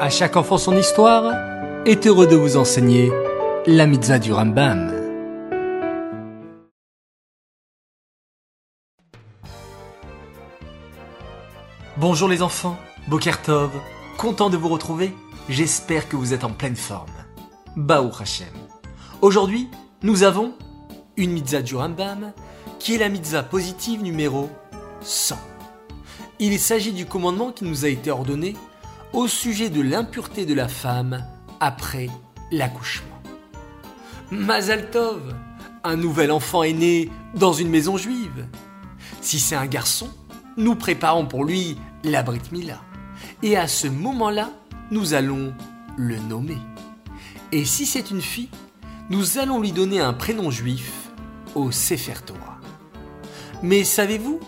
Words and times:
À 0.00 0.10
chaque 0.10 0.36
enfant 0.36 0.58
son 0.58 0.76
histoire 0.76 1.32
est 1.86 2.06
heureux 2.06 2.26
de 2.26 2.34
vous 2.34 2.56
enseigner 2.56 3.12
la 3.64 3.86
mitzvah 3.86 4.18
du 4.18 4.32
Rambam. 4.32 4.92
Bonjour 11.96 12.28
les 12.28 12.42
enfants, 12.42 12.76
Bokertov, 13.06 13.70
content 14.18 14.50
de 14.50 14.56
vous 14.56 14.68
retrouver. 14.68 15.14
J'espère 15.48 16.08
que 16.08 16.16
vous 16.16 16.34
êtes 16.34 16.42
en 16.42 16.50
pleine 16.50 16.76
forme. 16.76 17.12
Baou 17.76 18.10
Hashem. 18.20 18.48
Aujourd'hui, 19.22 19.68
nous 20.02 20.24
avons 20.24 20.54
une 21.16 21.30
mitzvah 21.30 21.62
du 21.62 21.76
Rambam 21.76 22.32
qui 22.80 22.96
est 22.96 22.98
la 22.98 23.08
mitzvah 23.08 23.44
positive 23.44 24.02
numéro 24.02 24.50
100. 25.02 25.36
Il 26.40 26.58
s'agit 26.58 26.92
du 26.92 27.06
commandement 27.06 27.52
qui 27.52 27.64
nous 27.64 27.84
a 27.84 27.88
été 27.88 28.10
ordonné 28.10 28.56
au 29.14 29.28
sujet 29.28 29.70
de 29.70 29.80
l'impureté 29.80 30.44
de 30.44 30.54
la 30.54 30.66
femme 30.66 31.24
après 31.60 32.08
l'accouchement. 32.50 33.06
Mazal 34.32 34.90
Tov, 34.90 35.34
un 35.84 35.96
nouvel 35.96 36.32
enfant 36.32 36.64
est 36.64 36.72
né 36.72 37.10
dans 37.34 37.52
une 37.52 37.68
maison 37.68 37.96
juive. 37.96 38.46
Si 39.20 39.38
c'est 39.38 39.54
un 39.54 39.66
garçon, 39.66 40.08
nous 40.56 40.74
préparons 40.74 41.26
pour 41.26 41.44
lui 41.44 41.78
la 42.02 42.24
Brit 42.24 42.42
Mila. 42.50 42.80
Et 43.42 43.56
à 43.56 43.68
ce 43.68 43.86
moment-là, 43.86 44.50
nous 44.90 45.14
allons 45.14 45.54
le 45.96 46.18
nommer. 46.18 46.58
Et 47.52 47.64
si 47.64 47.86
c'est 47.86 48.10
une 48.10 48.22
fille, 48.22 48.50
nous 49.10 49.38
allons 49.38 49.60
lui 49.60 49.70
donner 49.70 50.00
un 50.00 50.12
prénom 50.12 50.50
juif 50.50 50.92
au 51.54 51.70
Sefer 51.70 52.20
Torah. 52.26 52.58
Mais 53.62 53.84
savez-vous 53.84 54.40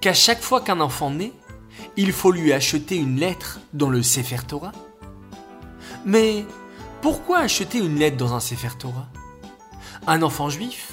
qu'à 0.00 0.14
chaque 0.14 0.40
fois 0.40 0.62
qu'un 0.62 0.80
enfant 0.80 1.10
naît, 1.10 1.32
il 1.96 2.12
faut 2.12 2.32
lui 2.32 2.52
acheter 2.52 2.96
une 2.96 3.18
lettre 3.18 3.60
dans 3.72 3.90
le 3.90 4.02
Sefer 4.02 4.44
Torah 4.46 4.72
Mais 6.04 6.44
pourquoi 7.02 7.38
acheter 7.38 7.78
une 7.78 7.98
lettre 7.98 8.16
dans 8.16 8.34
un 8.34 8.40
Sefer 8.40 8.76
Torah? 8.78 9.08
Un 10.06 10.22
enfant 10.22 10.50
juif 10.50 10.92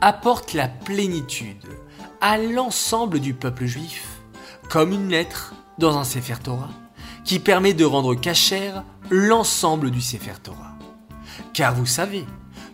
apporte 0.00 0.54
la 0.54 0.68
plénitude 0.68 1.66
à 2.20 2.38
l'ensemble 2.38 3.20
du 3.20 3.34
peuple 3.34 3.66
juif, 3.66 4.06
comme 4.68 4.92
une 4.92 5.08
lettre 5.08 5.54
dans 5.78 5.98
un 5.98 6.04
Sefer 6.04 6.36
Torah, 6.42 6.70
qui 7.24 7.38
permet 7.38 7.74
de 7.74 7.84
rendre 7.84 8.14
cachère 8.14 8.84
l'ensemble 9.10 9.90
du 9.90 10.00
Sefer 10.00 10.40
Torah. 10.42 10.76
Car 11.52 11.74
vous 11.74 11.86
savez 11.86 12.26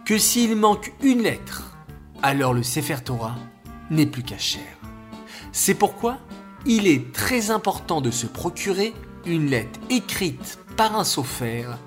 que 0.05 0.19
s'il 0.19 0.57
manque 0.57 0.93
une 1.03 1.23
lettre, 1.23 1.77
alors 2.23 2.55
le 2.55 2.63
Sefer 2.63 3.03
Torah 3.05 3.37
n'est 3.91 4.07
plus 4.07 4.23
cachère. 4.23 4.63
C'est 5.53 5.75
pourquoi 5.75 6.19
il 6.67 6.89
est 6.89 7.13
très 7.13 7.51
important 7.51 8.01
de 8.01 8.11
se 8.11 8.27
procurer 8.27 8.93
une 9.25 9.47
lettre 9.47 9.79
écrite 9.89 10.59
par 10.77 10.99
un 10.99 11.05
sophère 11.05 11.79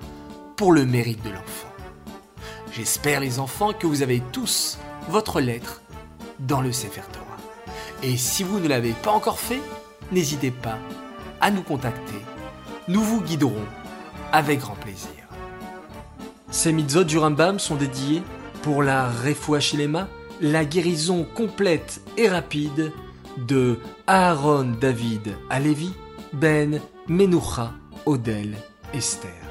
pour 0.56 0.72
le 0.72 0.86
mérite 0.86 1.22
de 1.22 1.28
l'enfant. 1.28 1.68
J'espère 2.72 3.20
les 3.20 3.38
enfants 3.38 3.72
que 3.74 3.86
vous 3.86 4.02
avez 4.02 4.22
tous 4.32 4.78
votre 5.08 5.40
lettre 5.40 5.82
dans 6.38 6.62
le 6.62 6.72
Sefer 6.72 7.02
Torah. 7.12 7.26
Et 8.02 8.16
si 8.16 8.42
vous 8.42 8.58
ne 8.58 8.68
l'avez 8.68 8.92
pas 8.92 9.10
encore 9.10 9.38
fait, 9.38 9.60
n'hésitez 10.12 10.50
pas 10.50 10.78
à 11.42 11.50
nous 11.50 11.62
contacter. 11.62 12.18
Nous 12.88 13.02
vous 13.02 13.20
guiderons 13.20 13.66
avec 14.32 14.60
grand 14.60 14.76
plaisir. 14.76 15.10
Ces 16.50 16.72
mitzvot 16.72 17.04
du 17.04 17.18
Rambam 17.18 17.58
sont 17.58 17.76
dédiés 17.76 18.22
pour 18.62 18.82
la 18.82 19.10
Refuachilema, 19.10 20.08
la 20.40 20.64
guérison 20.64 21.24
complète 21.34 22.00
et 22.16 22.28
rapide 22.28 22.92
de 23.36 23.76
Aaron 24.06 24.78
David 24.80 25.28
Alevi, 25.48 25.92
Ben 26.32 26.80
Menucha 27.06 27.74
Odel 28.04 28.56
Esther. 28.92 29.49